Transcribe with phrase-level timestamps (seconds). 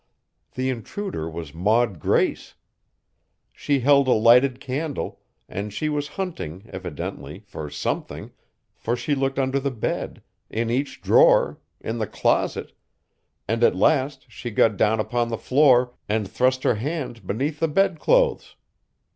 [0.55, 2.55] The intruder was Maud Grace.
[3.53, 8.31] She held a lighted candle, and she was hunting, evidently, for something,
[8.75, 12.71] for she looked under the bed, in each drawer, in the closet;
[13.47, 17.67] and at last she got down upon the floor and thrust her hand beneath the
[17.67, 18.55] bedclothes!